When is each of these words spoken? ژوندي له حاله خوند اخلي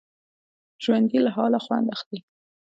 ژوندي 0.83 1.19
له 1.23 1.29
حاله 1.35 1.59
خوند 1.65 1.87
اخلي 1.95 2.19